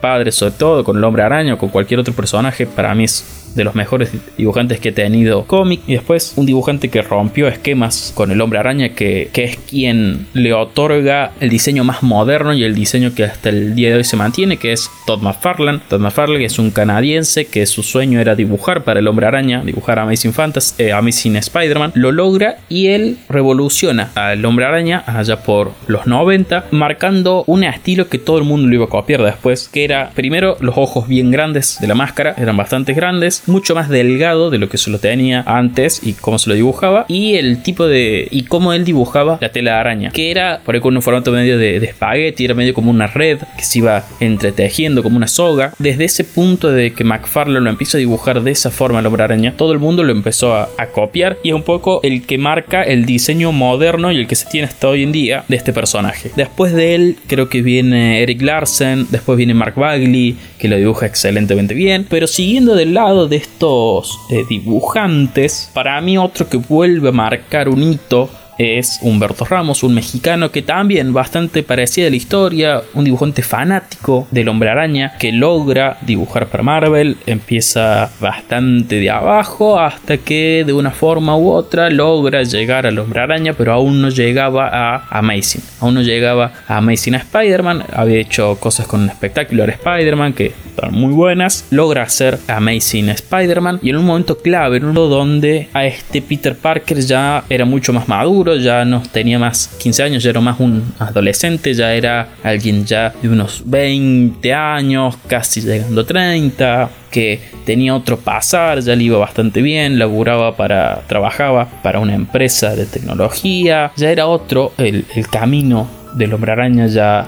padre, 0.00 0.32
sobre 0.32 0.52
todo 0.52 0.84
con 0.84 0.96
el 0.96 1.04
hombre 1.04 1.22
araña 1.22 1.54
o 1.54 1.58
con 1.58 1.68
cualquier 1.68 2.00
otro 2.00 2.12
personaje. 2.12 2.66
Para 2.66 2.94
mí 2.94 3.04
es 3.04 3.39
de 3.54 3.64
los 3.64 3.74
mejores 3.74 4.10
dibujantes 4.36 4.80
que 4.80 4.90
ha 4.90 4.94
tenido 4.94 5.44
cómic. 5.44 5.80
Y 5.86 5.94
después 5.94 6.34
un 6.36 6.46
dibujante 6.46 6.88
que 6.88 7.02
rompió 7.02 7.48
esquemas 7.48 8.12
con 8.14 8.30
el 8.30 8.40
hombre 8.40 8.58
araña, 8.58 8.90
que, 8.90 9.30
que 9.32 9.44
es 9.44 9.56
quien 9.56 10.26
le 10.32 10.52
otorga 10.52 11.32
el 11.40 11.50
diseño 11.50 11.84
más 11.84 12.02
moderno 12.02 12.54
y 12.54 12.64
el 12.64 12.74
diseño 12.74 13.14
que 13.14 13.24
hasta 13.24 13.48
el 13.48 13.74
día 13.74 13.90
de 13.90 13.96
hoy 13.96 14.04
se 14.04 14.16
mantiene, 14.16 14.56
que 14.56 14.72
es 14.72 14.90
Todd 15.06 15.22
McFarlane. 15.22 15.80
Todd 15.88 16.00
McFarlane 16.00 16.44
es 16.44 16.58
un 16.58 16.70
canadiense 16.70 17.46
que 17.46 17.66
su 17.66 17.82
sueño 17.82 18.20
era 18.20 18.34
dibujar 18.34 18.84
para 18.84 19.00
el 19.00 19.08
hombre 19.08 19.26
araña, 19.26 19.62
dibujar 19.64 19.98
Amazing 19.98 20.32
Fantasy, 20.32 20.82
eh, 20.82 20.92
Amazing 20.92 21.36
Spider-Man. 21.36 21.92
Lo 21.94 22.12
logra 22.12 22.58
y 22.68 22.88
él 22.88 23.18
revoluciona 23.28 24.10
al 24.14 24.44
hombre 24.44 24.64
araña 24.64 25.02
allá 25.06 25.42
por 25.42 25.72
los 25.86 26.06
90, 26.06 26.66
marcando 26.70 27.44
un 27.46 27.64
estilo 27.64 28.08
que 28.08 28.18
todo 28.18 28.38
el 28.38 28.44
mundo 28.44 28.68
lo 28.68 28.74
iba 28.74 28.84
a 28.84 28.88
copiar 28.88 29.22
después, 29.22 29.68
que 29.68 29.84
era 29.84 30.10
primero 30.14 30.56
los 30.60 30.76
ojos 30.76 31.08
bien 31.08 31.30
grandes 31.30 31.78
de 31.80 31.86
la 31.86 31.94
máscara, 31.94 32.34
eran 32.36 32.56
bastante 32.56 32.92
grandes, 32.92 33.39
mucho 33.46 33.74
más 33.74 33.88
delgado 33.88 34.50
de 34.50 34.58
lo 34.58 34.68
que 34.68 34.78
se 34.78 34.90
lo 34.90 34.98
tenía 34.98 35.42
antes 35.46 36.00
y 36.02 36.12
cómo 36.14 36.38
se 36.38 36.48
lo 36.48 36.54
dibujaba, 36.54 37.06
y 37.08 37.36
el 37.36 37.62
tipo 37.62 37.86
de. 37.86 38.28
y 38.30 38.44
cómo 38.44 38.72
él 38.72 38.84
dibujaba 38.84 39.38
la 39.40 39.50
tela 39.50 39.72
de 39.72 39.76
araña, 39.78 40.10
que 40.10 40.30
era 40.30 40.60
por 40.64 40.74
ahí 40.74 40.80
con 40.80 40.96
un 40.96 41.02
formato 41.02 41.32
medio 41.32 41.58
de, 41.58 41.76
espagueti, 41.76 42.44
era 42.44 42.54
medio 42.54 42.74
como 42.74 42.90
una 42.90 43.06
red 43.06 43.38
que 43.56 43.64
se 43.64 43.78
iba 43.78 44.04
entretejiendo 44.20 45.02
como 45.02 45.16
una 45.16 45.28
soga. 45.28 45.72
Desde 45.78 46.04
ese 46.04 46.24
punto 46.24 46.70
de 46.70 46.92
que 46.92 47.04
McFarlane 47.04 47.60
lo 47.60 47.70
empieza 47.70 47.98
a 47.98 48.00
dibujar 48.00 48.42
de 48.42 48.50
esa 48.50 48.70
forma 48.70 49.00
el 49.00 49.06
hombre 49.06 49.22
araña, 49.22 49.54
todo 49.56 49.72
el 49.72 49.78
mundo 49.78 50.04
lo 50.04 50.12
empezó 50.12 50.54
a, 50.54 50.68
a 50.78 50.86
copiar 50.86 51.38
y 51.42 51.50
es 51.50 51.54
un 51.54 51.62
poco 51.62 52.00
el 52.02 52.26
que 52.26 52.38
marca 52.38 52.82
el 52.82 53.06
diseño 53.06 53.52
moderno 53.52 54.12
y 54.12 54.16
el 54.16 54.26
que 54.26 54.34
se 54.34 54.46
tiene 54.46 54.66
hasta 54.66 54.88
hoy 54.88 55.02
en 55.02 55.12
día 55.12 55.44
de 55.48 55.56
este 55.56 55.72
personaje. 55.72 56.30
Después 56.36 56.72
de 56.72 56.94
él, 56.94 57.16
creo 57.26 57.48
que 57.48 57.62
viene 57.62 58.22
Eric 58.22 58.42
Larsen, 58.42 59.06
después 59.10 59.36
viene 59.36 59.54
Mark 59.54 59.74
Bagley, 59.76 60.36
que 60.58 60.68
lo 60.68 60.76
dibuja 60.76 61.06
excelentemente 61.06 61.74
bien, 61.74 62.06
pero 62.08 62.26
siguiendo 62.26 62.74
del 62.74 62.94
lado 62.94 63.28
de 63.30 63.36
estos 63.36 64.20
eh, 64.28 64.44
dibujantes, 64.48 65.70
para 65.72 66.00
mí 66.00 66.18
otro 66.18 66.48
que 66.48 66.58
vuelve 66.58 67.08
a 67.08 67.12
marcar 67.12 67.68
un 67.68 67.82
hito 67.82 68.28
es 68.60 68.98
Humberto 69.00 69.46
Ramos, 69.46 69.82
un 69.82 69.94
mexicano 69.94 70.50
que 70.50 70.60
también 70.60 71.14
bastante 71.14 71.62
parecía 71.62 72.04
de 72.04 72.10
la 72.10 72.16
historia, 72.16 72.82
un 72.92 73.04
dibujante 73.04 73.42
fanático 73.42 74.28
del 74.30 74.48
hombre 74.48 74.68
araña 74.68 75.14
que 75.18 75.32
logra 75.32 75.96
dibujar 76.02 76.48
para 76.48 76.62
Marvel, 76.62 77.16
empieza 77.26 78.10
bastante 78.20 78.96
de 78.96 79.08
abajo 79.08 79.80
hasta 79.80 80.18
que 80.18 80.64
de 80.66 80.74
una 80.74 80.90
forma 80.90 81.38
u 81.38 81.50
otra 81.50 81.88
logra 81.88 82.42
llegar 82.42 82.86
al 82.86 82.98
hombre 82.98 83.20
araña, 83.20 83.54
pero 83.54 83.72
aún 83.72 84.02
no 84.02 84.10
llegaba 84.10 84.68
a 84.68 85.18
Amazing, 85.18 85.62
aún 85.80 85.94
no 85.94 86.02
llegaba 86.02 86.52
a 86.68 86.76
Amazing 86.76 87.14
Spider-Man, 87.14 87.84
había 87.94 88.18
hecho 88.18 88.56
cosas 88.56 88.86
con 88.86 89.04
un 89.04 89.08
espectacular 89.08 89.70
Spider-Man 89.70 90.34
que 90.34 90.52
muy 90.90 91.12
buenas, 91.12 91.66
logra 91.70 92.04
hacer 92.04 92.38
Amazing 92.48 93.10
Spider-Man 93.10 93.80
y 93.82 93.90
en 93.90 93.96
un 93.96 94.06
momento 94.06 94.38
clave, 94.38 94.78
en 94.78 94.84
uno 94.84 95.02
donde 95.06 95.68
a 95.72 95.84
este 95.84 96.22
Peter 96.22 96.56
Parker 96.56 97.00
ya 97.00 97.44
era 97.48 97.64
mucho 97.64 97.92
más 97.92 98.08
maduro, 98.08 98.56
ya 98.56 98.84
no 98.84 99.02
tenía 99.12 99.38
más 99.38 99.68
15 99.78 100.02
años, 100.02 100.22
ya 100.22 100.30
era 100.30 100.40
más 100.40 100.58
un 100.60 100.94
adolescente, 100.98 101.74
ya 101.74 101.92
era 101.92 102.28
alguien 102.42 102.84
ya 102.84 103.12
de 103.22 103.28
unos 103.28 103.62
20 103.66 104.54
años, 104.54 105.16
casi 105.26 105.60
llegando 105.60 106.00
a 106.02 106.06
30, 106.06 106.90
que 107.10 107.40
tenía 107.64 107.94
otro 107.94 108.18
pasar, 108.18 108.80
ya 108.80 108.94
le 108.94 109.04
iba 109.04 109.18
bastante 109.18 109.62
bien, 109.62 109.98
laburaba 109.98 110.56
para, 110.56 111.02
trabajaba 111.06 111.66
para 111.82 111.98
una 112.00 112.14
empresa 112.14 112.74
de 112.74 112.86
tecnología, 112.86 113.92
ya 113.96 114.10
era 114.10 114.26
otro, 114.26 114.72
el, 114.78 115.04
camino 115.30 115.88
del 116.14 116.34
hombre 116.34 116.52
araña 116.52 116.86
ya 116.86 117.26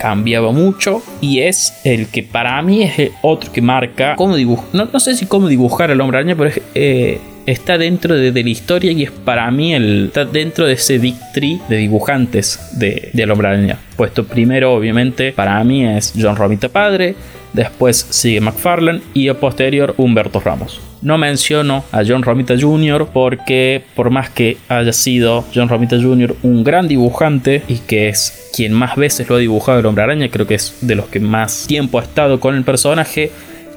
cambiaba 0.00 0.50
mucho 0.50 1.02
y 1.20 1.40
es 1.40 1.74
el 1.84 2.06
que 2.06 2.22
para 2.22 2.60
mí 2.62 2.82
es 2.82 2.98
el 2.98 3.12
otro 3.20 3.52
que 3.52 3.60
marca 3.60 4.16
cómo 4.16 4.34
dibujar, 4.34 4.66
no, 4.72 4.88
no, 4.90 4.98
sé 4.98 5.14
si 5.14 5.26
cómo 5.26 5.46
dibujar 5.46 5.90
al 5.90 6.00
hombre 6.00 6.18
araña, 6.18 6.34
pero 6.34 6.48
es, 6.48 6.60
eh, 6.74 7.20
está 7.44 7.76
dentro 7.76 8.14
de, 8.14 8.32
la 8.32 8.48
historia 8.48 8.92
y 8.92 9.02
es 9.02 9.10
para 9.10 9.50
mí 9.50 9.74
el, 9.74 10.06
está 10.06 10.24
dentro 10.24 10.66
de 10.66 10.74
ese 10.74 10.98
big 10.98 11.16
de 11.34 11.76
dibujantes 11.76 12.78
de, 12.78 13.10
de 13.12 13.30
Hombre 13.30 13.48
Araña. 13.48 13.78
Puesto 13.96 14.24
primero, 14.24 14.74
obviamente, 14.74 15.32
para 15.32 15.62
mí 15.64 15.86
es 15.86 16.14
John 16.18 16.36
Romita 16.36 16.68
padre, 16.68 17.14
después 17.52 18.06
sigue 18.10 18.40
McFarlane 18.40 19.00
y 19.14 19.28
a 19.28 19.38
posterior 19.38 19.94
Humberto 19.96 20.40
Ramos. 20.40 20.89
No 21.02 21.16
menciono 21.16 21.84
a 21.92 22.02
John 22.06 22.22
Romita 22.22 22.54
Jr. 22.58 23.08
porque 23.12 23.82
por 23.94 24.10
más 24.10 24.30
que 24.30 24.58
haya 24.68 24.92
sido 24.92 25.44
John 25.54 25.68
Romita 25.68 25.96
Jr. 26.00 26.36
un 26.42 26.62
gran 26.62 26.88
dibujante 26.88 27.62
y 27.68 27.78
que 27.78 28.08
es 28.08 28.50
quien 28.54 28.72
más 28.72 28.96
veces 28.96 29.28
lo 29.28 29.36
ha 29.36 29.38
dibujado 29.38 29.78
el 29.78 29.86
hombre 29.86 30.04
araña, 30.04 30.28
creo 30.28 30.46
que 30.46 30.56
es 30.56 30.76
de 30.82 30.94
los 30.94 31.06
que 31.06 31.20
más 31.20 31.66
tiempo 31.66 31.98
ha 31.98 32.02
estado 32.02 32.38
con 32.38 32.54
el 32.54 32.64
personaje, 32.64 33.30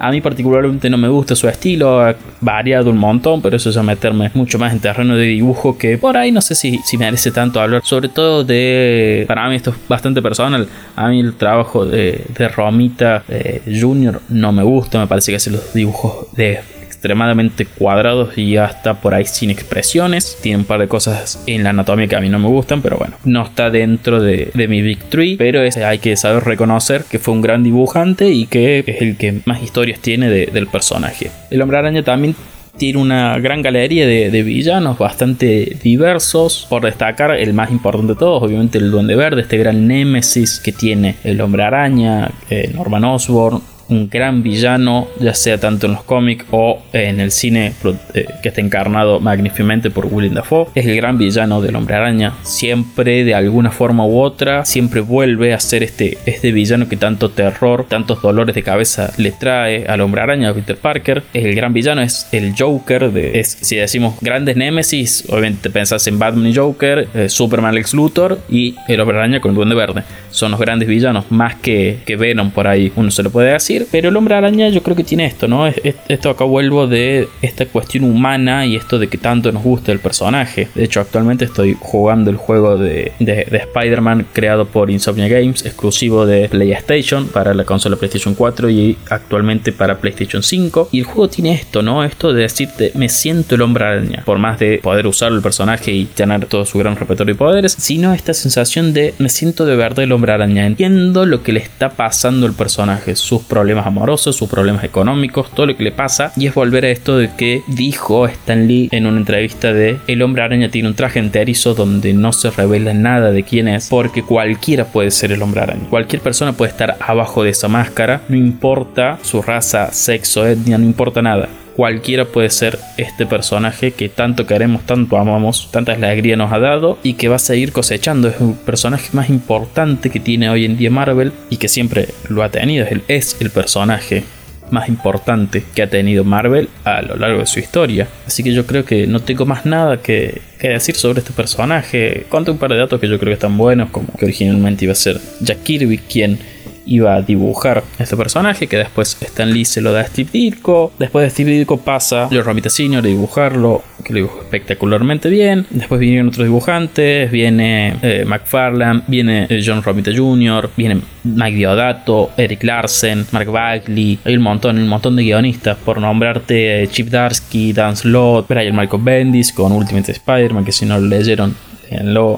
a 0.03 0.11
mí 0.11 0.19
particularmente 0.19 0.89
no 0.89 0.97
me 0.97 1.07
gusta 1.07 1.33
su 1.33 1.47
estilo, 1.47 2.01
ha 2.01 2.15
variado 2.41 2.89
un 2.89 2.97
montón, 2.97 3.41
pero 3.41 3.55
eso 3.55 3.69
es 3.69 3.77
meterme 3.77 4.29
mucho 4.33 4.59
más 4.59 4.73
en 4.73 4.79
terreno 4.79 5.15
de 5.15 5.23
dibujo 5.23 5.77
que 5.77 5.97
por 5.97 6.17
ahí 6.17 6.29
no 6.29 6.41
sé 6.41 6.55
si, 6.55 6.79
si 6.79 6.97
merece 6.97 7.31
tanto 7.31 7.61
hablar. 7.61 7.81
Sobre 7.85 8.09
todo 8.09 8.43
de, 8.43 9.23
para 9.27 9.47
mí 9.47 9.55
esto 9.55 9.69
es 9.69 9.77
bastante 9.87 10.21
personal, 10.21 10.67
a 10.97 11.07
mí 11.07 11.21
el 11.21 11.35
trabajo 11.35 11.85
de, 11.85 12.25
de 12.37 12.47
Romita 12.49 13.23
eh, 13.29 13.61
Junior 13.65 14.21
no 14.27 14.51
me 14.51 14.63
gusta, 14.63 14.99
me 14.99 15.07
parece 15.07 15.31
que 15.31 15.37
hace 15.37 15.51
los 15.51 15.73
dibujos 15.73 16.27
de 16.35 16.59
extremadamente 17.03 17.65
cuadrados 17.65 18.37
y 18.37 18.55
hasta 18.55 18.93
por 18.93 19.13
ahí 19.13 19.25
sin 19.25 19.49
expresiones. 19.49 20.37
Tiene 20.41 20.59
un 20.59 20.63
par 20.63 20.79
de 20.79 20.87
cosas 20.87 21.43
en 21.47 21.65
la 21.65 21.71
anatomía 21.71 22.07
que 22.07 22.15
a 22.15 22.21
mí 22.21 22.29
no 22.29 22.39
me 22.39 22.47
gustan, 22.47 22.81
pero 22.81 22.97
bueno, 22.97 23.17
no 23.25 23.43
está 23.43 23.69
dentro 23.69 24.21
de, 24.21 24.51
mi 24.69 24.81
Big 24.81 24.99
Tree. 25.09 25.35
Pero 25.35 25.59
hay 25.61 25.99
que 25.99 26.15
saber 26.15 26.45
reconocer 26.45 27.03
que 27.03 27.19
fue 27.19 27.33
un 27.33 27.41
gran 27.41 27.61
dibujante 27.61 28.29
y 28.29 28.45
que 28.45 28.85
es 28.87 29.01
el 29.01 29.17
que 29.17 29.41
más 29.43 29.61
historias 29.61 29.99
tiene 29.99 30.29
del 30.29 30.67
personaje. 30.67 31.29
El 31.51 31.61
hombre 31.61 31.77
araña 31.77 32.03
también 32.03 32.37
tiene 32.77 32.99
una 32.99 33.37
gran 33.37 33.61
galería 33.61 34.07
de, 34.07 34.43
villanos 34.43 34.97
bastante 34.97 35.77
diversos. 35.83 36.65
Por 36.69 36.83
destacar, 36.83 37.31
el 37.31 37.53
más 37.53 37.69
importante 37.69 38.13
de 38.13 38.19
todos, 38.19 38.41
obviamente 38.41 38.77
el 38.77 38.91
Duende 38.91 39.17
Verde, 39.17 39.41
este 39.41 39.57
gran 39.57 39.87
némesis 39.89 40.61
que 40.61 40.71
tiene 40.71 41.17
el 41.25 41.41
Hombre 41.41 41.63
Araña, 41.63 42.31
eh, 42.49 42.71
Norman 42.73 43.03
Osborn, 43.03 43.61
un 43.93 44.09
gran 44.09 44.43
villano, 44.43 45.07
ya 45.19 45.33
sea 45.33 45.59
tanto 45.59 45.87
en 45.87 45.93
los 45.93 46.03
cómics 46.03 46.45
o 46.51 46.81
en 46.91 47.19
el 47.19 47.31
cine 47.31 47.73
eh, 48.13 48.25
que 48.41 48.49
está 48.49 48.61
encarnado 48.61 49.19
magníficamente 49.19 49.89
por 49.89 50.07
Willem 50.07 50.33
Dafoe. 50.33 50.67
Es 50.75 50.85
el 50.85 50.95
gran 50.95 51.17
villano 51.17 51.61
del 51.61 51.75
Hombre 51.75 51.95
Araña. 51.95 52.33
Siempre, 52.41 53.23
de 53.23 53.35
alguna 53.35 53.71
forma 53.71 54.05
u 54.05 54.19
otra, 54.19 54.65
siempre 54.65 55.01
vuelve 55.01 55.53
a 55.53 55.59
ser 55.59 55.83
este, 55.83 56.17
este 56.25 56.51
villano 56.51 56.89
que 56.89 56.97
tanto 56.97 57.29
terror, 57.29 57.85
tantos 57.87 58.21
dolores 58.21 58.55
de 58.55 58.63
cabeza 58.63 59.11
le 59.17 59.31
trae 59.31 59.85
al 59.87 60.01
Hombre 60.01 60.21
Araña, 60.21 60.49
a 60.49 60.53
Peter 60.53 60.77
Parker. 60.77 61.23
Es 61.33 61.45
el 61.45 61.55
gran 61.55 61.73
villano, 61.73 62.01
es 62.01 62.27
el 62.31 62.53
Joker. 62.57 63.11
De, 63.11 63.43
si 63.43 63.75
decimos 63.75 64.15
grandes 64.21 64.55
Nemesis, 64.55 65.25
obviamente 65.29 65.69
pensás 65.69 66.07
en 66.07 66.17
Batman 66.17 66.47
y 66.47 66.55
Joker, 66.55 67.07
eh, 67.13 67.29
Superman, 67.29 67.75
Lex 67.75 67.93
Luthor 67.93 68.39
y 68.49 68.75
el 68.87 68.99
Hombre 68.99 69.17
Araña 69.17 69.39
con 69.39 69.51
el 69.51 69.55
Duende 69.55 69.75
Verde. 69.75 70.03
Son 70.31 70.51
los 70.51 70.59
grandes 70.59 70.87
villanos, 70.87 71.25
más 71.29 71.55
que, 71.55 71.99
que 72.05 72.15
Venom 72.15 72.49
por 72.51 72.67
ahí, 72.67 72.91
uno 72.95 73.11
se 73.11 73.21
lo 73.21 73.29
puede 73.29 73.51
decir 73.51 73.82
pero 73.91 74.09
el 74.09 74.17
hombre 74.17 74.35
araña 74.35 74.69
yo 74.69 74.83
creo 74.83 74.95
que 74.95 75.03
tiene 75.03 75.25
esto, 75.25 75.47
¿no? 75.47 75.67
Esto 75.67 76.29
acá 76.29 76.43
vuelvo 76.43 76.87
de 76.87 77.27
esta 77.41 77.65
cuestión 77.65 78.03
humana 78.03 78.65
y 78.65 78.75
esto 78.75 78.99
de 78.99 79.07
que 79.07 79.17
tanto 79.17 79.51
nos 79.51 79.63
gusta 79.63 79.91
el 79.91 79.99
personaje. 79.99 80.67
De 80.75 80.83
hecho, 80.83 81.01
actualmente 81.01 81.45
estoy 81.45 81.75
jugando 81.79 82.29
el 82.29 82.37
juego 82.37 82.77
de, 82.77 83.11
de, 83.19 83.47
Spider-Man 83.51 84.27
creado 84.33 84.65
por 84.65 84.89
Insomnia 84.89 85.27
Games, 85.27 85.65
exclusivo 85.65 86.25
de 86.25 86.49
PlayStation 86.49 87.27
para 87.27 87.53
la 87.53 87.63
consola 87.63 87.95
PlayStation 87.95 88.35
4 88.35 88.69
y 88.69 88.97
actualmente 89.09 89.71
para 89.71 89.97
PlayStation 89.97 90.43
5. 90.43 90.89
Y 90.91 90.99
el 90.99 91.05
juego 91.05 91.29
tiene 91.29 91.53
esto, 91.53 91.81
¿no? 91.81 92.03
Esto 92.03 92.33
de 92.33 92.43
decirte, 92.43 92.91
me 92.95 93.09
siento 93.09 93.55
el 93.55 93.61
hombre 93.61 93.85
araña. 93.85 94.23
Por 94.25 94.37
más 94.37 94.59
de 94.59 94.79
poder 94.81 95.07
usar 95.07 95.31
el 95.31 95.41
personaje 95.41 95.91
y 95.91 96.05
tener 96.05 96.45
todo 96.45 96.65
su 96.65 96.77
gran 96.77 96.95
repertorio 96.95 97.33
de 97.33 97.37
poderes, 97.37 97.75
sino 97.77 98.13
esta 98.13 98.33
sensación 98.33 98.93
de 98.93 99.13
me 99.17 99.29
siento 99.29 99.65
de 99.65 99.75
verdad 99.75 100.03
el 100.03 100.11
hombre 100.11 100.33
araña. 100.33 100.65
Entiendo 100.65 101.25
lo 101.25 101.43
que 101.43 101.53
le 101.53 101.59
está 101.59 101.89
pasando 101.89 102.45
al 102.45 102.53
personaje, 102.53 103.15
sus 103.15 103.41
problemas 103.43 103.62
problemas 103.63 103.87
amorosos, 103.87 104.35
sus 104.35 104.49
problemas 104.49 104.83
económicos, 104.83 105.49
todo 105.51 105.67
lo 105.67 105.77
que 105.77 105.85
le 105.85 105.93
pasa. 105.93 106.33
Y 106.35 106.47
es 106.47 106.53
volver 106.53 106.83
a 106.83 106.89
esto 106.89 107.17
de 107.17 107.29
que 107.33 107.61
dijo 107.67 108.27
Stan 108.27 108.67
Lee 108.67 108.89
en 108.91 109.05
una 109.05 109.19
entrevista 109.19 109.71
de 109.71 109.99
El 110.07 110.21
hombre 110.21 110.41
araña 110.41 110.67
tiene 110.67 110.89
un 110.89 110.95
traje 110.95 111.19
enterizo 111.19 111.73
donde 111.73 112.13
no 112.13 112.33
se 112.33 112.49
revela 112.51 112.93
nada 112.93 113.31
de 113.31 113.43
quién 113.43 113.69
es, 113.69 113.87
porque 113.87 114.21
cualquiera 114.21 114.83
puede 114.83 115.11
ser 115.11 115.31
el 115.31 115.41
hombre 115.41 115.61
araña. 115.61 115.87
Cualquier 115.89 116.21
persona 116.21 116.51
puede 116.51 116.71
estar 116.71 116.97
abajo 116.99 117.43
de 117.43 117.51
esa 117.51 117.69
máscara, 117.69 118.23
no 118.27 118.35
importa 118.35 119.17
su 119.21 119.41
raza, 119.41 119.93
sexo, 119.93 120.45
etnia, 120.45 120.77
no 120.77 120.83
importa 120.83 121.21
nada 121.21 121.47
cualquiera 121.75 122.25
puede 122.25 122.49
ser 122.49 122.79
este 122.97 123.25
personaje 123.25 123.91
que 123.91 124.09
tanto 124.09 124.45
queremos, 124.45 124.85
tanto 124.85 125.17
amamos, 125.17 125.69
tanta 125.71 125.93
alegría 125.93 126.35
nos 126.35 126.51
ha 126.51 126.59
dado 126.59 126.97
y 127.03 127.13
que 127.13 127.27
va 127.27 127.37
a 127.37 127.39
seguir 127.39 127.71
cosechando. 127.71 128.27
Es 128.27 128.39
un 128.39 128.55
personaje 128.55 129.09
más 129.13 129.29
importante 129.29 130.09
que 130.09 130.19
tiene 130.19 130.49
hoy 130.49 130.65
en 130.65 130.77
día 130.77 130.89
Marvel 130.89 131.31
y 131.49 131.57
que 131.57 131.67
siempre 131.67 132.09
lo 132.29 132.43
ha 132.43 132.49
tenido. 132.49 132.85
Es 133.07 133.37
el 133.39 133.49
personaje 133.49 134.23
más 134.69 134.89
importante 134.89 135.63
que 135.75 135.83
ha 135.83 135.89
tenido 135.89 136.23
Marvel 136.23 136.69
a 136.83 137.01
lo 137.01 137.15
largo 137.15 137.39
de 137.39 137.45
su 137.45 137.59
historia. 137.59 138.07
Así 138.25 138.43
que 138.43 138.53
yo 138.53 138.65
creo 138.65 138.85
que 138.85 139.07
no 139.07 139.19
tengo 139.21 139.45
más 139.45 139.65
nada 139.65 139.97
que, 140.01 140.41
decir 140.59 140.95
sobre 140.95 141.19
este 141.19 141.33
personaje. 141.33 142.25
Cuento 142.29 142.51
un 142.51 142.57
par 142.57 142.71
de 142.71 142.77
datos 142.77 142.99
que 142.99 143.07
yo 143.07 143.19
creo 143.19 143.31
que 143.31 143.33
están 143.33 143.57
buenos, 143.57 143.89
como 143.89 144.07
que 144.17 144.25
originalmente 144.25 144.85
iba 144.85 144.93
a 144.93 144.95
ser 144.95 145.19
Jack 145.41 145.63
Kirby 145.63 145.97
quien 145.97 146.39
iba 146.85 147.15
a 147.15 147.21
dibujar 147.21 147.83
este 147.99 148.17
personaje 148.17 148.67
que 148.67 148.77
después 148.77 149.17
Stan 149.21 149.51
Lee 149.51 149.65
se 149.65 149.81
lo 149.81 149.91
da 149.91 150.01
a 150.01 150.05
Steve 150.05 150.29
Ditko. 150.31 150.93
Después 150.99 151.25
de 151.25 151.29
Steve 151.29 151.51
Ditko 151.51 151.77
pasa 151.77 152.27
John 152.31 152.43
Romita 152.43 152.69
Sr. 152.69 152.97
a 152.97 153.01
dibujarlo, 153.01 153.83
que 154.03 154.13
lo 154.13 154.17
dibujó 154.17 154.41
espectacularmente 154.41 155.29
bien. 155.29 155.65
Después 155.69 155.99
vienen 155.99 156.27
otros 156.27 156.45
dibujantes, 156.45 157.31
viene 157.31 157.95
eh, 158.01 158.25
McFarlane, 158.25 159.03
viene 159.07 159.47
eh, 159.49 159.63
John 159.65 159.81
Romita 159.83 160.11
Jr., 160.15 160.69
viene 160.75 161.01
Mike 161.23 161.57
Diodato, 161.57 162.31
Eric 162.37 162.63
Larsen, 162.63 163.25
Mark 163.31 163.49
Bagley. 163.49 164.19
Hay 164.25 164.35
un 164.35 164.43
montón, 164.43 164.77
un 164.77 164.87
montón 164.87 165.15
de 165.15 165.23
guionistas, 165.23 165.77
por 165.77 165.99
nombrarte 165.99 166.83
eh, 166.83 166.87
Chip 166.87 167.07
Darsky, 167.07 167.73
Dan 167.73 167.95
Slott, 167.95 168.47
Brian 168.47 168.75
Michael 168.75 169.03
Bendis 169.03 169.51
con 169.53 169.71
Ultimate 169.71 170.11
Spider-Man, 170.11 170.65
que 170.65 170.71
si 170.71 170.85
no 170.85 170.99
lo 170.99 171.07
leyeron 171.07 171.55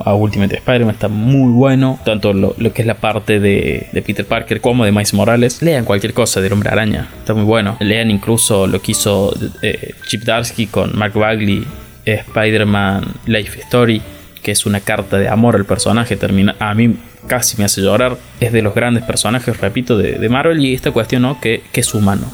a 0.05 0.15
Ultimate 0.15 0.55
Spider-Man, 0.55 0.95
está 0.95 1.07
muy 1.07 1.51
bueno. 1.51 1.99
Tanto 2.05 2.33
lo, 2.33 2.55
que 2.55 2.81
es 2.81 2.85
la 2.85 2.95
parte 2.95 3.39
de, 3.39 3.87
Peter 4.05 4.25
Parker 4.25 4.61
como 4.61 4.85
de 4.85 4.91
Miles 4.91 5.13
Morales. 5.13 5.61
Lean 5.61 5.85
cualquier 5.85 6.13
cosa 6.13 6.41
del 6.41 6.53
Hombre 6.53 6.69
Araña, 6.69 7.07
está 7.19 7.33
muy 7.33 7.43
bueno. 7.43 7.77
Lean 7.79 8.11
incluso 8.11 8.67
lo 8.67 8.81
que 8.81 8.91
hizo 8.91 9.33
eh, 9.61 9.93
Chip 10.07 10.23
Darsky 10.23 10.67
con 10.67 10.97
Mark 10.97 11.13
Bagley, 11.13 11.65
Spider-Man 12.05 13.05
Life 13.25 13.59
Story, 13.61 14.01
que 14.43 14.51
es 14.51 14.65
una 14.65 14.79
carta 14.79 15.17
de 15.17 15.27
amor 15.27 15.55
al 15.55 15.65
personaje. 15.65 16.15
Termina, 16.15 16.55
a 16.59 16.73
mí 16.73 16.95
casi 17.27 17.57
me 17.57 17.65
hace 17.65 17.81
llorar. 17.81 18.17
Es 18.39 18.51
de 18.51 18.61
los 18.61 18.75
grandes 18.75 19.03
personajes, 19.03 19.59
repito, 19.59 19.97
de, 19.97 20.29
Marvel 20.29 20.63
y 20.63 20.73
esta 20.73 20.91
cuestión 20.91 21.23
¿no? 21.23 21.39
que, 21.39 21.63
que 21.71 21.81
es 21.81 21.93
humano. 21.93 22.31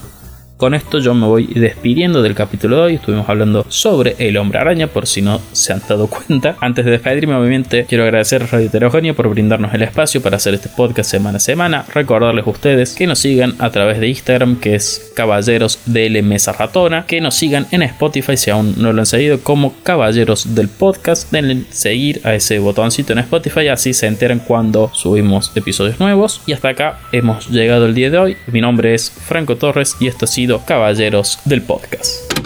Con 0.62 0.75
esto 0.75 1.00
yo 1.00 1.15
me 1.15 1.25
voy 1.25 1.48
despidiendo 1.48 2.22
del 2.22 2.36
capítulo 2.36 2.75
de 2.75 2.82
hoy. 2.84 2.94
Estuvimos 2.94 3.27
hablando 3.27 3.65
sobre 3.68 4.15
el 4.20 4.38
hombre 4.38 4.60
araña, 4.60 4.86
por 4.86 5.08
si 5.08 5.24
no 5.24 5.41
se 5.53 5.74
han 5.74 5.82
dado 5.89 6.06
cuenta. 6.06 6.56
Antes 6.62 6.86
de 6.86 6.91
despedirme, 6.91 7.34
obviamente, 7.34 7.88
quiero 7.89 8.03
agradecer 8.03 8.44
a 8.44 8.46
Radio 8.46 8.68
Heterogéneo 8.68 9.15
por 9.15 9.27
brindarnos 9.27 9.74
el 9.74 9.82
espacio 9.82 10.22
para 10.22 10.38
hacer 10.38 10.53
este 10.53 10.70
podcast 10.70 11.10
semana 11.10 11.38
a 11.38 11.39
semana. 11.39 11.86
Recordarles 11.91 12.46
a 12.46 12.50
ustedes 12.51 12.94
que 12.94 13.08
nos 13.08 13.18
sigan 13.18 13.56
a 13.58 13.72
través 13.72 14.00
de 14.00 14.10
Instagram, 14.10 14.58
que 14.58 14.75
es 14.75 15.12
Caballeros 15.15 15.80
de 15.88 16.22
Mesa 16.22 16.51
Ratona. 16.51 17.08
Que 17.08 17.22
nos 17.22 17.34
sigan 17.34 17.65
en 17.72 17.82
Spotify 17.82 18.38
si 18.38 18.51
aún 18.51 18.75
no 18.77 18.94
lo 18.94 19.01
han 19.01 19.08
seguido, 19.08 19.39
como 19.39 19.74
Caballeros 19.82 20.53
del 20.53 20.68
Podcast. 20.68 21.32
Denle 21.32 21.63
seguir 21.72 22.22
a 22.24 22.36
ese 22.36 22.60
botoncito 22.60 23.13
en 23.13 23.20
Spotify, 23.20 23.70
así 23.70 23.96
se 23.96 24.06
enteran 24.06 24.38
cuando 24.38 24.91
subimos 24.94 25.53
episodios 25.56 26.00
nuevos. 26.00 26.39
Y 26.46 26.53
hasta 26.53 26.70
acá 26.70 27.00
hemos 27.12 27.50
llegado 27.50 27.88
el 27.88 27.96
día 27.96 28.12
de 28.12 28.20
hoy. 28.20 28.38
Mi 28.46 28.62
nombre 28.62 28.94
es 28.94 29.10
Franco 29.10 29.56
Torres 29.56 29.98
y 30.00 30.06
esto 30.06 30.25
ha 30.25 30.27
sido 30.27 30.50
Caballeros 30.60 31.39
del 31.46 31.62
Podcast. 31.62 32.40